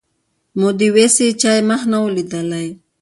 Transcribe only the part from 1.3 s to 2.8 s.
چا یې مخ نه وو لیدلی